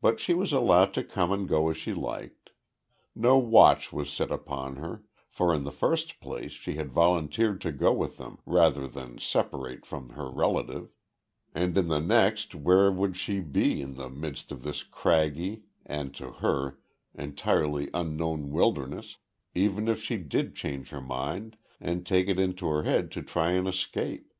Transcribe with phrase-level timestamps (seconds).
[0.00, 2.50] But she was allowed to come and go as she liked.
[3.16, 7.72] No watch was set upon her, for in the first place she had volunteered to
[7.72, 10.92] go with them rather than separate from her relative,
[11.52, 16.14] and in the next where would she be in the midst of this craggy, and,
[16.14, 16.78] to her,
[17.16, 19.16] entirely unknown wilderness,
[19.56, 23.50] even if she did change her mind, and take it into her head to try
[23.50, 24.32] and escape.